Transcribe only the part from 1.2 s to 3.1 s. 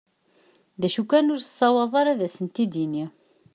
ur tessaweḍ ara ad asent-id-tini.